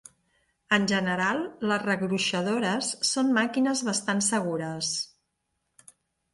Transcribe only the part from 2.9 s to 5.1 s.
són màquines bastant segures.